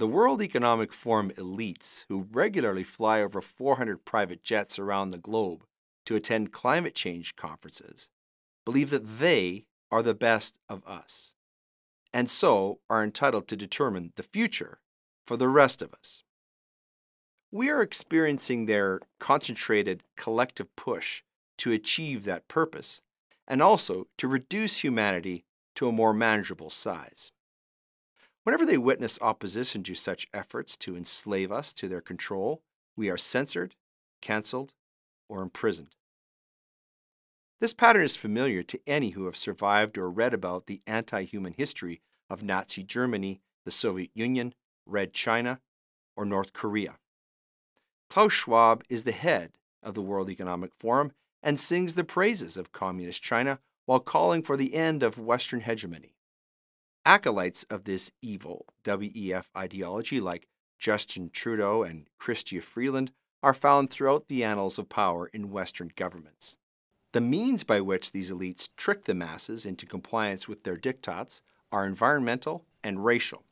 The 0.00 0.06
World 0.06 0.40
Economic 0.40 0.94
Forum 0.94 1.30
elites, 1.32 2.06
who 2.08 2.26
regularly 2.32 2.84
fly 2.84 3.20
over 3.20 3.42
400 3.42 4.06
private 4.06 4.42
jets 4.42 4.78
around 4.78 5.10
the 5.10 5.18
globe 5.18 5.66
to 6.06 6.16
attend 6.16 6.52
climate 6.52 6.94
change 6.94 7.36
conferences, 7.36 8.08
believe 8.64 8.88
that 8.88 9.18
they 9.18 9.66
are 9.92 10.02
the 10.02 10.14
best 10.14 10.56
of 10.70 10.82
us, 10.86 11.34
and 12.14 12.30
so 12.30 12.78
are 12.88 13.04
entitled 13.04 13.46
to 13.48 13.56
determine 13.56 14.14
the 14.16 14.22
future 14.22 14.80
for 15.26 15.36
the 15.36 15.48
rest 15.48 15.82
of 15.82 15.92
us. 15.92 16.24
We 17.52 17.68
are 17.68 17.82
experiencing 17.82 18.64
their 18.64 19.00
concentrated 19.18 20.02
collective 20.16 20.74
push 20.76 21.24
to 21.58 21.72
achieve 21.72 22.24
that 22.24 22.48
purpose 22.48 23.02
and 23.46 23.60
also 23.60 24.06
to 24.16 24.28
reduce 24.28 24.82
humanity 24.82 25.44
to 25.74 25.88
a 25.88 25.92
more 25.92 26.14
manageable 26.14 26.70
size. 26.70 27.32
Whenever 28.44 28.64
they 28.64 28.78
witness 28.78 29.18
opposition 29.20 29.82
to 29.82 29.94
such 29.94 30.26
efforts 30.32 30.76
to 30.78 30.96
enslave 30.96 31.52
us 31.52 31.72
to 31.74 31.88
their 31.88 32.00
control, 32.00 32.62
we 32.96 33.10
are 33.10 33.18
censored, 33.18 33.74
cancelled, 34.22 34.72
or 35.28 35.42
imprisoned. 35.42 35.94
This 37.60 37.74
pattern 37.74 38.02
is 38.02 38.16
familiar 38.16 38.62
to 38.62 38.80
any 38.86 39.10
who 39.10 39.26
have 39.26 39.36
survived 39.36 39.98
or 39.98 40.10
read 40.10 40.32
about 40.32 40.66
the 40.66 40.80
anti 40.86 41.24
human 41.24 41.52
history 41.52 42.00
of 42.30 42.42
Nazi 42.42 42.82
Germany, 42.82 43.42
the 43.66 43.70
Soviet 43.70 44.10
Union, 44.14 44.54
Red 44.86 45.12
China, 45.12 45.60
or 46.16 46.24
North 46.24 46.54
Korea. 46.54 46.96
Klaus 48.08 48.32
Schwab 48.32 48.82
is 48.88 49.04
the 49.04 49.12
head 49.12 49.52
of 49.82 49.94
the 49.94 50.02
World 50.02 50.30
Economic 50.30 50.72
Forum 50.78 51.12
and 51.42 51.60
sings 51.60 51.94
the 51.94 52.04
praises 52.04 52.56
of 52.56 52.72
Communist 52.72 53.22
China 53.22 53.58
while 53.84 54.00
calling 54.00 54.42
for 54.42 54.56
the 54.56 54.74
end 54.74 55.02
of 55.02 55.18
Western 55.18 55.60
hegemony. 55.60 56.14
Acolytes 57.10 57.64
of 57.64 57.82
this 57.82 58.12
evil 58.22 58.66
WEF 58.84 59.46
ideology, 59.56 60.20
like 60.20 60.46
Justin 60.78 61.28
Trudeau 61.28 61.82
and 61.82 62.06
Chrystia 62.20 62.62
Freeland, 62.62 63.10
are 63.42 63.52
found 63.52 63.90
throughout 63.90 64.28
the 64.28 64.44
annals 64.44 64.78
of 64.78 64.88
power 64.88 65.26
in 65.26 65.50
Western 65.50 65.90
governments. 65.96 66.56
The 67.10 67.20
means 67.20 67.64
by 67.64 67.80
which 67.80 68.12
these 68.12 68.30
elites 68.30 68.68
trick 68.76 69.06
the 69.06 69.14
masses 69.14 69.66
into 69.66 69.86
compliance 69.86 70.46
with 70.46 70.62
their 70.62 70.76
diktats 70.76 71.40
are 71.72 71.84
environmental 71.84 72.64
and 72.84 73.04
racial. 73.04 73.42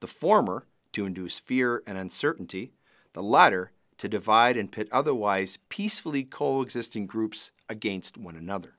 The 0.00 0.06
former, 0.06 0.66
to 0.92 1.04
induce 1.04 1.38
fear 1.38 1.82
and 1.86 1.98
uncertainty, 1.98 2.72
the 3.12 3.22
latter, 3.22 3.72
to 3.98 4.08
divide 4.08 4.56
and 4.56 4.72
pit 4.72 4.88
otherwise 4.90 5.58
peacefully 5.68 6.24
coexisting 6.24 7.06
groups 7.06 7.52
against 7.68 8.16
one 8.16 8.36
another. 8.36 8.78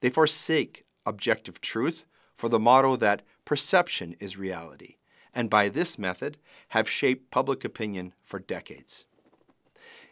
They 0.00 0.08
forsake 0.08 0.86
objective 1.04 1.60
truth 1.60 2.06
for 2.36 2.48
the 2.48 2.58
motto 2.58 2.96
that 2.96 3.22
perception 3.44 4.16
is 4.20 4.36
reality, 4.36 4.96
and 5.34 5.50
by 5.50 5.68
this 5.68 5.98
method 5.98 6.38
have 6.68 6.88
shaped 6.88 7.30
public 7.30 7.64
opinion 7.64 8.14
for 8.22 8.38
decades. 8.38 9.04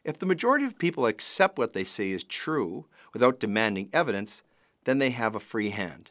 If 0.04 0.18
the 0.18 0.26
majority 0.26 0.64
of 0.64 0.78
people 0.78 1.06
accept 1.06 1.58
what 1.58 1.72
they 1.72 1.84
say 1.84 2.10
is 2.10 2.24
true 2.24 2.86
without 3.12 3.40
demanding 3.40 3.88
evidence, 3.92 4.42
then 4.84 4.98
they 4.98 5.10
have 5.10 5.34
a 5.34 5.40
free 5.40 5.70
hand. 5.70 6.10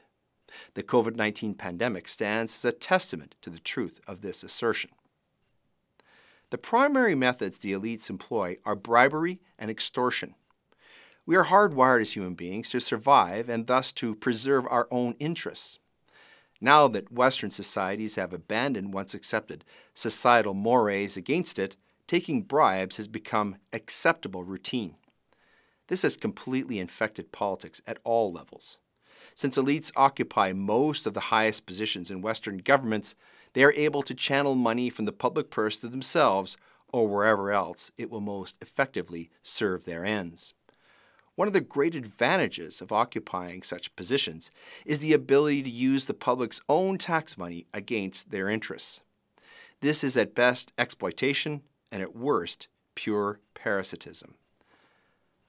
The 0.74 0.84
COVID 0.84 1.16
19 1.16 1.56
pandemic 1.56 2.08
stands 2.08 2.54
as 2.54 2.74
a 2.74 2.76
testament 2.76 3.36
to 3.42 3.50
the 3.50 3.60
truth 3.60 4.00
of 4.08 4.22
this 4.22 4.44
assertion. 4.44 4.92
The 6.50 6.58
primary 6.58 7.16
methods 7.16 7.60
the 7.60 7.72
elites 7.72 8.10
employ 8.10 8.58
are 8.66 8.76
bribery 8.76 9.40
and 9.58 9.72
extortion. 9.72 10.36
We 11.26 11.38
are 11.38 11.46
hardwired 11.46 12.02
as 12.02 12.14
human 12.14 12.34
beings 12.34 12.70
to 12.72 12.82
survive 12.82 13.48
and 13.48 13.68
thus 13.68 13.94
to 13.94 14.16
preserve 14.16 14.66
our 14.70 14.88
own 14.92 15.16
interests. 15.20 15.80
Now 16.62 16.88
that 16.90 17.12
Western 17.12 17.50
societies 17.50 18.16
have 18.16 18.32
abandoned 18.32 18.94
once 18.94 19.16
accepted 19.16 19.66
societal 19.96 20.54
mores 20.54 21.18
against 21.18 21.58
it, 21.58 21.76
taking 22.06 22.44
bribes 22.44 22.98
has 22.98 23.08
become 23.08 23.56
acceptable 23.74 24.44
routine. 24.44 24.96
This 25.88 26.04
has 26.04 26.18
completely 26.18 26.78
infected 26.78 27.32
politics 27.32 27.82
at 27.88 27.98
all 28.04 28.32
levels. 28.32 28.78
Since 29.34 29.58
elites 29.58 29.92
occupy 29.96 30.54
most 30.54 31.08
of 31.08 31.16
the 31.16 31.32
highest 31.32 31.66
positions 31.66 32.12
in 32.12 32.22
Western 32.22 32.60
governments, 32.60 33.16
they 33.54 33.64
are 33.64 33.74
able 33.74 34.04
to 34.04 34.14
channel 34.14 34.56
money 34.56 34.90
from 34.90 35.06
the 35.06 35.12
public 35.12 35.50
purse 35.50 35.78
to 35.78 35.88
themselves 35.88 36.58
or 36.90 37.08
wherever 37.08 37.52
else 37.52 37.92
it 37.98 38.10
will 38.10 38.22
most 38.22 38.58
effectively 38.62 39.30
serve 39.42 39.86
their 39.86 40.06
ends. 40.06 40.54
One 41.36 41.48
of 41.48 41.54
the 41.54 41.62
great 41.62 41.96
advantages 41.96 42.82
of 42.82 42.92
occupying 42.92 43.64
such 43.64 43.96
positions 43.96 44.52
is 44.86 45.00
the 45.00 45.14
ability 45.14 45.64
to 45.64 45.70
use 45.70 46.06
the 46.06 46.14
public's 46.14 46.62
own 46.68 46.98
tax 46.98 47.38
money 47.38 47.66
against 47.74 48.32
their 48.32 48.50
interests. 48.50 49.02
This 49.80 50.04
is 50.04 50.18
at 50.18 50.36
best 50.36 50.74
exploitation 50.78 51.62
and 51.92 52.02
at 52.02 52.16
worst 52.16 52.68
pure 52.96 53.40
parasitism. 53.54 54.36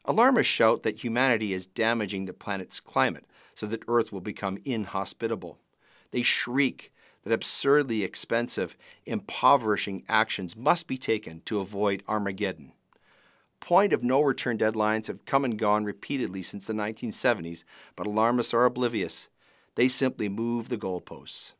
Alarmists 0.04 0.52
shout 0.52 0.82
that 0.82 1.04
humanity 1.04 1.52
is 1.52 1.66
damaging 1.66 2.24
the 2.24 2.32
planet's 2.32 2.80
climate 2.80 3.26
so 3.54 3.66
that 3.66 3.84
Earth 3.86 4.12
will 4.12 4.20
become 4.20 4.58
inhospitable. 4.64 5.58
They 6.10 6.22
shriek 6.22 6.92
that 7.24 7.32
absurdly 7.32 8.02
expensive, 8.02 8.76
impoverishing 9.06 10.04
actions 10.08 10.56
must 10.56 10.86
be 10.86 10.98
taken 10.98 11.42
to 11.44 11.60
avoid 11.60 12.02
Armageddon. 12.08 12.72
Point 13.62 13.92
of 13.92 14.02
no 14.02 14.20
return 14.20 14.58
deadlines 14.58 15.06
have 15.06 15.24
come 15.24 15.44
and 15.44 15.56
gone 15.56 15.84
repeatedly 15.84 16.42
since 16.42 16.66
the 16.66 16.72
1970s, 16.72 17.62
but 17.94 18.08
alarmists 18.08 18.52
are 18.52 18.64
oblivious. 18.64 19.28
They 19.76 19.86
simply 19.86 20.28
move 20.28 20.68
the 20.68 20.76
goalposts. 20.76 21.54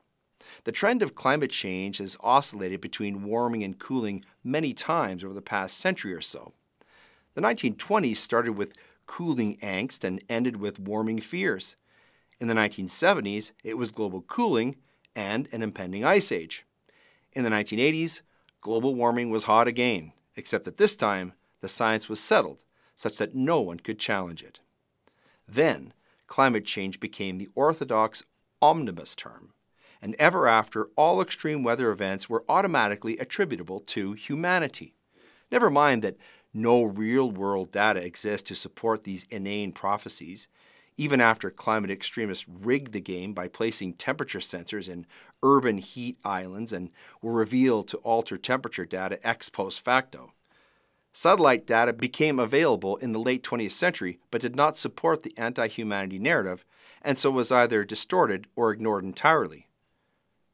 The 0.64 0.72
trend 0.72 1.00
of 1.04 1.14
climate 1.14 1.52
change 1.52 1.98
has 1.98 2.16
oscillated 2.18 2.80
between 2.80 3.22
warming 3.22 3.62
and 3.62 3.78
cooling 3.78 4.24
many 4.42 4.74
times 4.74 5.22
over 5.22 5.32
the 5.32 5.40
past 5.40 5.78
century 5.78 6.12
or 6.12 6.20
so. 6.20 6.52
The 7.34 7.40
1920s 7.40 8.16
started 8.16 8.54
with 8.54 8.72
cooling 9.06 9.56
angst 9.58 10.02
and 10.02 10.24
ended 10.28 10.56
with 10.56 10.80
warming 10.80 11.20
fears. 11.20 11.76
In 12.40 12.48
the 12.48 12.54
1970s, 12.54 13.52
it 13.62 13.78
was 13.78 13.90
global 13.90 14.22
cooling 14.22 14.74
and 15.14 15.48
an 15.52 15.62
impending 15.62 16.04
ice 16.04 16.32
age. 16.32 16.66
In 17.32 17.44
the 17.44 17.50
1980s, 17.50 18.22
global 18.60 18.96
warming 18.96 19.30
was 19.30 19.44
hot 19.44 19.68
again, 19.68 20.12
except 20.34 20.64
that 20.64 20.78
this 20.78 20.96
time 20.96 21.34
the 21.62 21.68
science 21.68 22.10
was 22.10 22.20
settled 22.20 22.64
such 22.94 23.16
that 23.16 23.34
no 23.34 23.60
one 23.60 23.80
could 23.80 23.98
challenge 23.98 24.42
it. 24.42 24.60
Then, 25.48 25.94
climate 26.26 26.66
change 26.66 27.00
became 27.00 27.38
the 27.38 27.48
orthodox 27.54 28.22
omnibus 28.60 29.16
term, 29.16 29.54
and 30.02 30.14
ever 30.18 30.46
after, 30.46 30.88
all 30.96 31.22
extreme 31.22 31.62
weather 31.62 31.90
events 31.90 32.28
were 32.28 32.44
automatically 32.48 33.16
attributable 33.18 33.80
to 33.80 34.12
humanity. 34.12 34.94
Never 35.50 35.70
mind 35.70 36.02
that 36.02 36.16
no 36.52 36.82
real 36.82 37.30
world 37.30 37.72
data 37.72 38.04
exists 38.04 38.48
to 38.48 38.54
support 38.54 39.04
these 39.04 39.26
inane 39.30 39.72
prophecies, 39.72 40.48
even 40.96 41.20
after 41.20 41.50
climate 41.50 41.90
extremists 41.90 42.46
rigged 42.46 42.92
the 42.92 43.00
game 43.00 43.32
by 43.32 43.48
placing 43.48 43.94
temperature 43.94 44.38
sensors 44.38 44.88
in 44.88 45.06
urban 45.42 45.78
heat 45.78 46.18
islands 46.24 46.72
and 46.72 46.90
were 47.22 47.32
revealed 47.32 47.88
to 47.88 47.96
alter 47.98 48.36
temperature 48.36 48.84
data 48.84 49.18
ex 49.26 49.48
post 49.48 49.82
facto. 49.82 50.32
Satellite 51.12 51.66
data 51.66 51.92
became 51.92 52.38
available 52.38 52.96
in 52.96 53.12
the 53.12 53.20
late 53.20 53.42
20th 53.42 53.72
century 53.72 54.18
but 54.30 54.40
did 54.40 54.56
not 54.56 54.78
support 54.78 55.22
the 55.22 55.36
anti 55.36 55.68
humanity 55.68 56.18
narrative 56.18 56.64
and 57.02 57.18
so 57.18 57.30
was 57.30 57.52
either 57.52 57.84
distorted 57.84 58.46
or 58.56 58.72
ignored 58.72 59.04
entirely. 59.04 59.68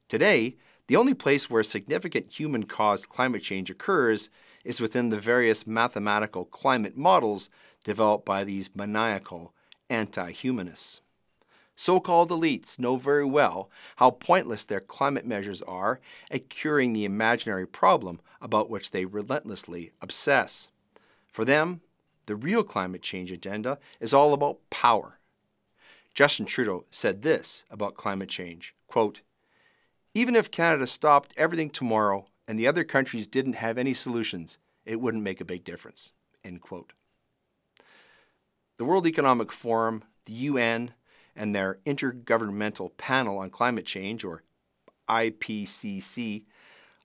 Today, 0.09 0.57
the 0.87 0.97
only 0.97 1.15
place 1.15 1.49
where 1.51 1.63
significant 1.63 2.39
human 2.39 2.65
caused 2.65 3.09
climate 3.09 3.43
change 3.43 3.71
occurs 3.71 4.31
is 4.65 4.81
within 4.81 5.11
the 5.11 5.21
various 5.21 5.67
mathematical 5.67 6.45
climate 6.47 6.97
models 6.97 7.51
developed 7.85 8.25
by 8.25 8.43
these 8.43 8.75
maniacal 8.75 9.53
anti 9.89 10.33
humanists. 10.33 11.03
So 11.81 12.01
called 12.01 12.31
elites 12.31 12.77
know 12.77 12.97
very 12.97 13.25
well 13.25 13.71
how 13.97 14.11
pointless 14.11 14.65
their 14.65 14.81
climate 14.81 15.25
measures 15.25 15.63
are 15.63 16.01
at 16.29 16.49
curing 16.49 16.93
the 16.93 17.05
imaginary 17.05 17.69
problem 17.69 18.19
about 18.43 18.69
which 18.69 18.91
they 18.91 19.05
relentlessly 19.05 19.93
obsess. 20.03 20.71
For 21.31 21.45
them, 21.45 21.81
the 22.27 22.35
real 22.35 22.65
climate 22.65 23.03
change 23.03 23.31
agenda 23.31 23.79
is 24.01 24.13
all 24.13 24.33
about 24.33 24.59
power. 24.71 25.21
Justin 26.15 26.47
Trudeau 26.47 26.85
said 26.91 27.23
this 27.23 27.65
about 27.71 27.95
climate 27.95 28.29
change 28.29 28.75
quote, 28.89 29.21
Even 30.15 30.35
if 30.35 30.51
Canada 30.51 30.85
stopped 30.85 31.33
everything 31.37 31.71
tomorrow 31.71 32.27
and 32.49 32.59
the 32.59 32.67
other 32.67 32.83
countries 32.83 33.29
didn't 33.29 33.53
have 33.53 33.79
any 33.79 33.95
solutions, 33.95 34.59
it 34.85 35.01
wouldn't 35.01 35.23
make 35.23 35.41
a 35.41 35.45
big 35.45 35.63
difference. 35.63 36.11
End 36.45 36.61
quote. 36.61 36.93
The 38.79 38.85
World 38.85 39.07
Economic 39.07 39.53
Forum, 39.53 40.03
the 40.25 40.33
UN, 40.33 40.95
and 41.39 41.55
their 41.55 41.79
Intergovernmental 41.87 42.97
Panel 42.99 43.39
on 43.39 43.49
Climate 43.49 43.87
Change, 43.87 44.25
or 44.25 44.43
IPCC, 45.09 46.43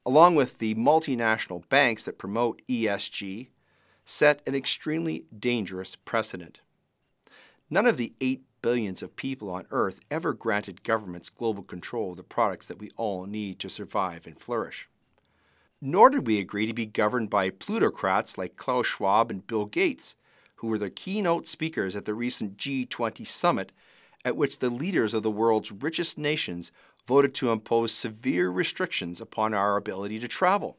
along 0.06 0.35
with 0.35 0.57
the 0.57 0.75
multinational 0.75 1.68
banks 1.69 2.03
that 2.03 2.18
promote 2.18 2.62
ESG, 2.68 3.47
set 4.03 4.41
an 4.45 4.56
extremely 4.56 5.25
dangerous 5.38 5.95
precedent. 5.95 6.59
None 7.69 7.85
of 7.85 7.97
the 7.97 8.13
8 8.19 8.41
billions 8.62 9.03
of 9.03 9.15
people 9.15 9.50
on 9.51 9.68
Earth 9.69 10.00
ever 10.09 10.33
granted 10.33 10.83
governments 10.83 11.30
global 11.30 11.63
control 11.63 12.12
of 12.12 12.18
the 12.18 12.24
products 12.24 12.68
that 12.68 12.80
we 12.80 12.89
all 12.97 13.25
need 13.25 13.59
to 13.59 13.69
survive 13.69 14.25
and 14.25 14.39
flourish. 14.39 14.89
Nor 15.80 16.09
did 16.09 16.25
we 16.25 16.39
agree 16.39 16.65
to 16.65 16.74
be 16.74 16.85
governed 16.85 17.30
by 17.30 17.50
plutocrats 17.50 18.38
like 18.38 18.56
Klaus 18.56 18.88
Schwab 18.88 19.30
and 19.30 19.45
Bill 19.45 19.65
Gates, 19.65 20.15
who 20.56 20.68
were 20.68 20.77
the 20.80 20.89
keynote 20.89 21.47
speakers 21.47 21.95
at 21.95 22.06
the 22.06 22.13
recent 22.13 22.57
G20 22.57 23.27
summit, 23.27 23.71
at 24.25 24.38
which 24.38 24.60
the 24.60 24.70
leaders 24.70 25.14
of 25.14 25.24
the 25.24 25.31
world's 25.31 25.72
richest 25.72 26.18
nations 26.18 26.72
voted 27.06 27.34
to 27.36 27.52
impose 27.52 27.92
severe 27.92 28.50
restrictions 28.50 29.20
upon 29.20 29.54
our 29.54 29.75
ability 29.75 30.20
to 30.20 30.28
travel. 30.28 30.78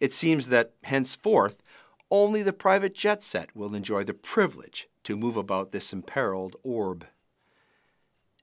It 0.00 0.12
seems 0.12 0.48
that 0.48 0.72
henceforth 0.82 1.62
only 2.10 2.42
the 2.42 2.52
private 2.52 2.94
jet 2.94 3.22
set 3.22 3.54
will 3.54 3.74
enjoy 3.74 4.04
the 4.04 4.14
privilege 4.14 4.88
to 5.04 5.16
move 5.16 5.36
about 5.36 5.72
this 5.72 5.92
imperiled 5.92 6.56
orb. 6.62 7.06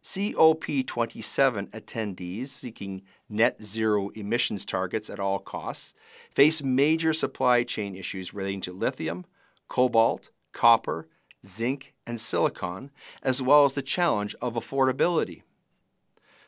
COP27 0.04 1.70
attendees 1.70 2.48
seeking 2.48 3.04
net 3.30 3.64
zero 3.64 4.10
emissions 4.10 4.66
targets 4.66 5.10
at 5.10 5.20
all 5.20 5.40
costs 5.40 5.94
face 6.32 6.62
major 6.62 7.14
supply 7.14 7.64
chain 7.64 7.96
issues 7.96 8.34
relating 8.34 8.60
to 8.62 8.74
lithium, 8.74 9.26
cobalt, 9.70 10.30
copper, 10.52 11.08
zinc, 11.46 11.94
and 12.06 12.20
silicon, 12.20 12.92
as 13.22 13.42
well 13.42 13.66
as 13.66 13.74
the 13.74 13.82
challenge 13.82 14.36
of 14.42 14.54
affordability. 14.56 15.44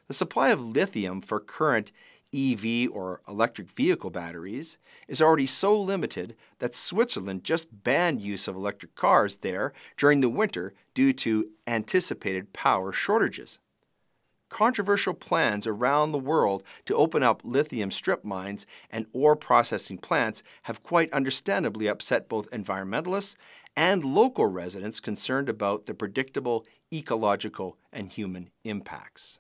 The 0.08 0.14
supply 0.14 0.50
of 0.50 0.62
lithium 0.62 1.22
for 1.22 1.40
current 1.40 1.92
EV 2.34 2.90
or 2.92 3.22
electric 3.28 3.70
vehicle 3.70 4.10
batteries 4.10 4.78
is 5.08 5.22
already 5.22 5.48
so 5.48 5.80
limited 5.80 6.36
that 6.60 6.76
Switzerland 6.76 7.44
just 7.44 7.84
banned 7.84 8.22
use 8.22 8.48
of 8.48 8.56
electric 8.56 8.96
cars 8.96 9.38
there 9.38 9.74
during 9.98 10.22
the 10.22 10.30
winter 10.30 10.74
due 10.94 11.14
to 11.14 11.50
anticipated 11.66 12.54
power 12.54 12.92
shortages. 12.92 13.60
Controversial 14.50 15.14
plans 15.14 15.66
around 15.66 16.12
the 16.12 16.20
world 16.20 16.62
to 16.86 16.96
open 16.96 17.24
up 17.24 17.42
lithium 17.44 17.90
strip 17.90 18.24
mines 18.24 18.68
and 18.92 19.08
ore 19.12 19.36
processing 19.36 19.98
plants 19.98 20.44
have 20.64 20.84
quite 20.84 21.12
understandably 21.12 21.88
upset 21.88 22.30
both 22.30 22.52
environmentalists 22.52 23.36
and 23.76 24.04
local 24.04 24.48
residents 24.48 25.00
concerned 25.00 25.50
about 25.50 25.86
the 25.86 25.94
predictable 25.94 26.66
ecological 26.94 27.78
and 27.92 28.10
human 28.10 28.50
impacts. 28.64 29.40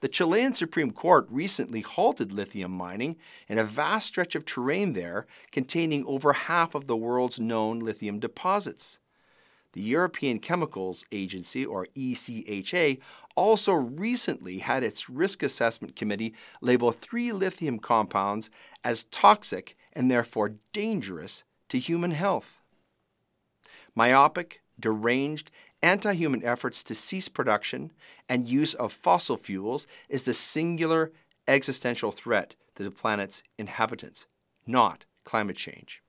The 0.00 0.08
Chilean 0.08 0.52
Supreme 0.52 0.90
Court 0.90 1.26
recently 1.30 1.80
halted 1.80 2.30
lithium 2.30 2.72
mining 2.72 3.16
in 3.48 3.56
a 3.56 3.64
vast 3.64 4.08
stretch 4.08 4.34
of 4.34 4.44
terrain 4.44 4.92
there 4.92 5.26
containing 5.50 6.04
over 6.04 6.34
half 6.34 6.74
of 6.74 6.86
the 6.86 6.96
world's 6.96 7.40
known 7.40 7.78
lithium 7.78 8.18
deposits. 8.18 9.00
The 9.72 9.80
European 9.80 10.40
Chemicals 10.40 11.04
Agency, 11.10 11.64
or 11.64 11.88
ECHA, 11.96 12.98
also 13.34 13.72
recently 13.72 14.58
had 14.58 14.84
its 14.84 15.08
Risk 15.08 15.42
Assessment 15.42 15.96
Committee 15.96 16.34
label 16.60 16.92
three 16.92 17.32
lithium 17.32 17.78
compounds 17.78 18.50
as 18.84 19.04
toxic 19.04 19.76
and 19.94 20.10
therefore 20.10 20.56
dangerous 20.72 21.44
to 21.70 21.78
human 21.78 22.10
health. 22.10 22.60
Myopic, 23.94 24.62
deranged, 24.78 25.50
anti 25.82 26.14
human 26.14 26.44
efforts 26.44 26.82
to 26.84 26.94
cease 26.94 27.28
production 27.28 27.92
and 28.28 28.48
use 28.48 28.74
of 28.74 28.92
fossil 28.92 29.36
fuels 29.36 29.86
is 30.08 30.22
the 30.22 30.34
singular 30.34 31.12
existential 31.46 32.10
threat 32.10 32.54
to 32.74 32.82
the 32.82 32.90
planet's 32.90 33.42
inhabitants, 33.58 34.26
not 34.66 35.04
climate 35.24 35.56
change. 35.56 36.02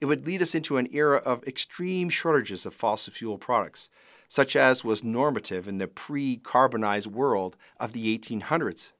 It 0.00 0.06
would 0.06 0.26
lead 0.26 0.42
us 0.42 0.54
into 0.54 0.78
an 0.78 0.88
era 0.92 1.18
of 1.18 1.44
extreme 1.44 2.08
shortages 2.08 2.66
of 2.66 2.74
fossil 2.74 3.12
fuel 3.12 3.38
products, 3.38 3.90
such 4.28 4.56
as 4.56 4.84
was 4.84 5.04
normative 5.04 5.68
in 5.68 5.78
the 5.78 5.86
pre 5.86 6.38
carbonized 6.38 7.06
world 7.06 7.56
of 7.78 7.92
the 7.92 8.18
1800s. 8.18 8.92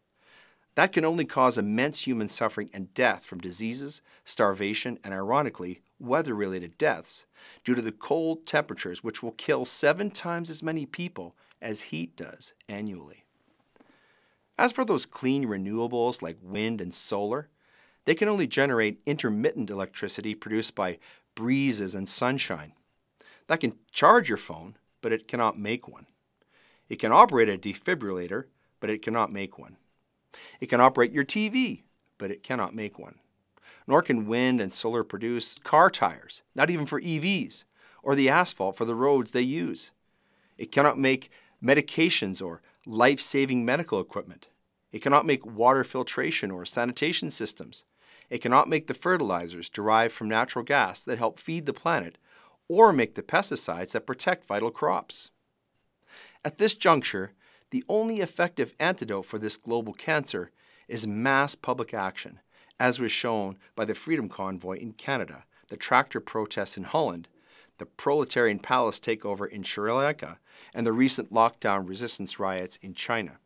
That 0.80 0.92
can 0.92 1.04
only 1.04 1.26
cause 1.26 1.58
immense 1.58 2.06
human 2.06 2.28
suffering 2.28 2.70
and 2.72 2.94
death 2.94 3.26
from 3.26 3.38
diseases, 3.38 4.00
starvation, 4.24 4.98
and 5.04 5.12
ironically, 5.12 5.82
weather 5.98 6.34
related 6.34 6.78
deaths 6.78 7.26
due 7.64 7.74
to 7.74 7.82
the 7.82 7.92
cold 7.92 8.46
temperatures, 8.46 9.04
which 9.04 9.22
will 9.22 9.32
kill 9.32 9.66
seven 9.66 10.10
times 10.10 10.48
as 10.48 10.62
many 10.62 10.86
people 10.86 11.36
as 11.60 11.82
heat 11.92 12.16
does 12.16 12.54
annually. 12.66 13.26
As 14.56 14.72
for 14.72 14.86
those 14.86 15.04
clean 15.04 15.44
renewables 15.44 16.22
like 16.22 16.38
wind 16.40 16.80
and 16.80 16.94
solar, 16.94 17.50
they 18.06 18.14
can 18.14 18.28
only 18.28 18.46
generate 18.46 19.02
intermittent 19.04 19.68
electricity 19.68 20.34
produced 20.34 20.74
by 20.74 20.98
breezes 21.34 21.94
and 21.94 22.08
sunshine. 22.08 22.72
That 23.48 23.60
can 23.60 23.76
charge 23.92 24.30
your 24.30 24.38
phone, 24.38 24.78
but 25.02 25.12
it 25.12 25.28
cannot 25.28 25.58
make 25.58 25.86
one. 25.86 26.06
It 26.88 26.96
can 26.96 27.12
operate 27.12 27.50
a 27.50 27.58
defibrillator, 27.58 28.44
but 28.80 28.88
it 28.88 29.02
cannot 29.02 29.30
make 29.30 29.58
one. 29.58 29.76
It 30.60 30.66
can 30.66 30.80
operate 30.80 31.12
your 31.12 31.24
TV, 31.24 31.82
but 32.18 32.30
it 32.30 32.42
cannot 32.42 32.74
make 32.74 32.98
one 32.98 33.16
nor 33.90 34.02
can 34.02 34.26
wind 34.26 34.60
and 34.60 34.72
solar 34.72 35.02
produce 35.02 35.56
car 35.58 35.90
tires, 35.90 36.42
not 36.54 36.70
even 36.70 36.86
for 36.86 37.00
EVs, 37.00 37.64
or 38.04 38.14
the 38.14 38.28
asphalt 38.28 38.76
for 38.76 38.84
the 38.84 38.94
roads 38.94 39.32
they 39.32 39.42
use. 39.42 39.90
It 40.56 40.70
cannot 40.70 40.96
make 40.96 41.30
medications 41.62 42.40
or 42.40 42.62
life 42.86 43.20
saving 43.20 43.64
medical 43.64 44.00
equipment. 44.00 44.48
It 44.92 45.02
cannot 45.02 45.26
make 45.26 45.44
water 45.44 45.82
filtration 45.82 46.52
or 46.52 46.64
sanitation 46.64 47.30
systems. 47.30 47.84
It 48.30 48.38
cannot 48.38 48.68
make 48.68 48.86
the 48.86 48.94
fertilizers 48.94 49.68
derived 49.68 50.14
from 50.14 50.28
natural 50.28 50.64
gas 50.64 51.02
that 51.04 51.18
help 51.18 51.40
feed 51.40 51.66
the 51.66 51.72
planet 51.72 52.16
or 52.68 52.92
make 52.92 53.14
the 53.14 53.22
pesticides 53.22 53.90
that 53.90 54.06
protect 54.06 54.46
vital 54.46 54.70
crops. 54.70 55.30
At 56.44 56.58
this 56.58 56.74
juncture, 56.74 57.32
the 57.70 57.84
only 57.88 58.20
effective 58.20 58.74
antidote 58.78 59.26
for 59.26 59.38
this 59.38 59.56
global 59.56 59.92
cancer 59.92 60.50
is 60.88 61.06
mass 61.06 61.54
public 61.54 61.94
action 61.94 62.40
as 62.80 62.98
was 62.98 63.12
shown 63.12 63.58
by 63.76 63.84
the 63.84 63.94
Freedom 63.94 64.28
Convoy 64.28 64.78
in 64.78 64.94
Canada, 64.94 65.44
the 65.68 65.76
tractor 65.76 66.18
protests 66.18 66.78
in 66.78 66.84
Holland, 66.84 67.28
the 67.78 67.84
proletarian 67.86 68.58
palace 68.58 68.98
takeover 68.98 69.46
in 69.46 69.62
Sri 69.62 69.92
Lanka, 69.92 70.38
and 70.74 70.86
the 70.86 70.92
recent 70.92 71.30
lockdown 71.30 71.86
resistance 71.86 72.40
riots 72.40 72.78
in 72.82 72.94
China. 72.94 73.38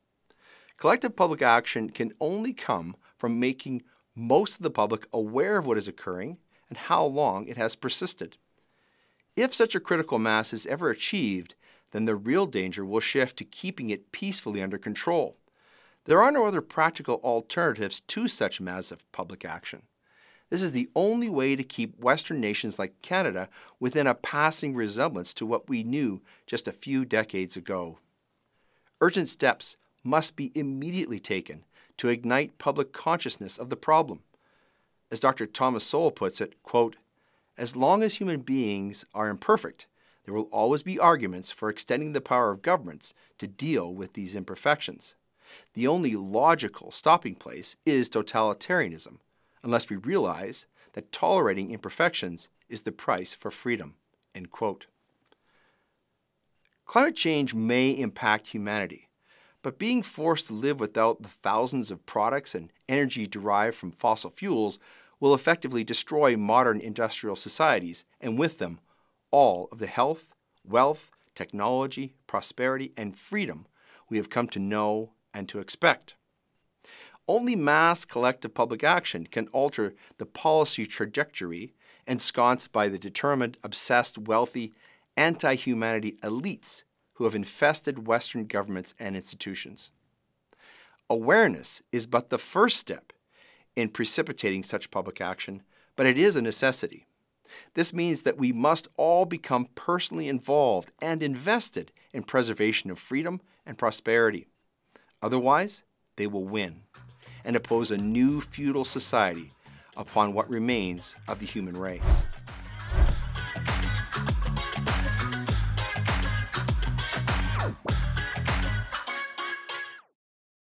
Collective 0.77 1.17
public 1.17 1.43
action 1.43 1.91
can 1.91 2.13
only 2.21 2.53
come 2.53 2.97
from 3.19 3.41
making 3.41 3.83
most 4.15 4.57
of 4.57 4.63
the 4.63 4.71
public 4.71 5.07
aware 5.13 5.59
of 5.59 5.67
what 5.67 5.79
is 5.79 5.89
occurring 5.89 6.39
and 6.69 6.79
how 6.79 7.05
long 7.05 7.47
it 7.47 7.57
has 7.57 7.75
persisted. 7.75 8.37
If 9.37 9.53
such 9.53 9.75
a 9.75 9.81
critical 9.81 10.19
mass 10.19 10.53
is 10.53 10.67
ever 10.67 10.91
achieved, 10.91 11.55
then 11.95 12.07
the 12.07 12.17
real 12.17 12.47
danger 12.47 12.85
will 12.85 12.99
shift 12.99 13.37
to 13.37 13.45
keeping 13.45 13.89
it 13.89 14.11
peacefully 14.11 14.61
under 14.61 14.77
control. 14.77 15.37
There 16.07 16.21
are 16.21 16.33
no 16.33 16.45
other 16.45 16.61
practical 16.61 17.21
alternatives 17.23 18.01
to 18.01 18.27
such 18.27 18.61
massive 18.61 19.11
public 19.13 19.45
action. 19.45 19.83
This 20.51 20.61
is 20.61 20.73
the 20.73 20.91
only 20.97 21.29
way 21.29 21.55
to 21.55 21.63
keep 21.63 21.97
Western 21.97 22.41
nations 22.41 22.81
like 22.81 23.01
Canada 23.01 23.49
within 23.79 24.09
a 24.09 24.15
passing 24.15 24.75
resemblance 24.75 25.33
to 25.35 25.47
what 25.47 25.69
we 25.69 25.85
knew 25.85 26.21
just 26.49 26.67
a 26.67 26.73
few 26.73 27.05
decades 27.05 27.57
ago. 27.57 28.01
Urgent 29.01 29.29
steps 29.29 29.77
must 30.03 30.35
be 30.35 30.51
immediately 30.57 31.21
taken 31.21 31.63
to 31.99 32.09
ignite 32.09 32.59
public 32.59 32.93
consciousness 32.93 33.57
of 33.57 33.71
the 33.71 33.77
problem. 33.77 34.19
As 35.13 35.21
Dr. 35.21 35.47
Thomas 35.47 35.85
Sowell 35.85 36.11
puts 36.11 36.41
it, 36.41 36.61
quote, 36.65 36.97
as 37.57 37.77
long 37.77 38.03
as 38.03 38.17
human 38.17 38.41
beings 38.41 39.05
are 39.15 39.29
imperfect, 39.29 39.87
there 40.25 40.35
will 40.35 40.49
always 40.53 40.83
be 40.83 40.99
arguments 40.99 41.51
for 41.51 41.69
extending 41.69 42.13
the 42.13 42.21
power 42.21 42.51
of 42.51 42.63
governments 42.63 43.15
to 43.39 43.47
deal 43.47 43.93
with 43.93 44.15
these 44.15 44.35
imperfections. 44.35 45.15
The 45.75 45.87
only 45.87 46.17
logical 46.17 46.91
stopping 46.91 47.35
place 47.35 47.77
is 47.85 48.09
totalitarianism, 48.09 49.19
unless 49.63 49.89
we 49.89 49.97
realize 49.97 50.67
that 50.95 51.13
tolerating 51.13 51.71
imperfections 51.71 52.49
is 52.69 52.83
the 52.83 52.93
price 52.93 53.35
for 53.35 53.51
freedom. 53.51 53.95
Climate 56.87 57.17
change 57.17 57.55
may 57.55 57.91
impact 57.91 58.49
humanity, 58.49 59.09
but 59.63 59.79
being 59.79 60.03
forced 60.03 60.49
to 60.49 60.53
live 60.53 60.81
without 60.81 61.23
the 61.23 61.29
thousands 61.29 61.91
of 61.91 62.05
products 62.07 62.55
and 62.55 62.71
energy 62.89 63.27
derived 63.27 63.77
from 63.77 63.91
fossil 63.91 64.31
fuels 64.31 64.79
will 65.21 65.35
effectively 65.35 65.85
destroy 65.85 66.37
modern 66.37 66.81
industrial 66.81 67.37
societies, 67.37 68.05
and 68.21 68.39
with 68.39 68.59
them, 68.59 68.81
all 69.35 69.69
of 69.73 69.81
the 69.81 69.89
health, 69.89 70.33
wealth, 70.65 71.11
technology, 71.35 72.15
prosperity, 72.29 72.93
and 72.97 73.19
freedom 73.19 73.67
we 74.09 74.17
have 74.17 74.31
come 74.31 74.47
to 74.47 74.61
know 74.61 75.11
and 75.35 75.49
to 75.49 75.59
expect. 75.59 76.15
Only 77.27 77.57
mass 77.57 78.05
collective 78.05 78.55
public 78.55 78.85
action 78.85 79.27
can 79.27 79.49
alter 79.49 79.95
the 80.19 80.25
policy 80.25 80.87
trajectory 80.87 81.75
ensconced 82.07 82.71
by 82.71 82.89
the 82.89 82.97
determined, 82.97 83.57
obsessed, 83.65 84.19
wealthy, 84.19 84.73
anti 85.17 85.57
humanity 85.57 86.13
elites 86.23 86.85
who 87.15 87.25
have 87.25 87.35
infested 87.35 88.07
Western 88.07 88.47
governments 88.47 88.95
and 89.01 89.17
institutions. 89.17 89.91
Awareness 91.11 91.83
is 91.91 92.07
but 92.07 92.31
the 92.31 92.39
first 92.39 92.77
step 92.77 93.13
in 93.75 93.89
precipitating 93.89 94.63
such 94.63 94.93
public 94.93 95.21
action, 95.21 95.65
but 95.97 96.07
it 96.07 96.17
is 96.17 96.37
a 96.37 96.43
necessity. 96.43 97.09
This 97.75 97.93
means 97.93 98.23
that 98.23 98.39
we 98.39 98.53
must 98.53 98.89
all 98.97 99.25
become 99.25 99.69
personally 99.75 100.29
involved 100.29 100.93
and 101.01 101.23
invested 101.23 101.93
in 102.13 102.23
preservation 102.23 102.91
of 102.91 102.99
freedom 102.99 103.41
and 103.67 103.79
prosperity. 103.79 104.47
Otherwise, 105.23 105.85
they 106.17 106.27
will 106.27 106.45
win. 106.45 106.83
and 107.45 107.57
oppose 107.57 107.91
a 107.91 107.99
new 107.99 108.41
feudal 108.41 108.87
society 108.87 109.51
upon 109.99 110.33
what 110.33 110.49
remains 110.49 111.15
of 111.29 111.41
the 111.41 111.47
human 111.47 111.77
race. 111.77 112.24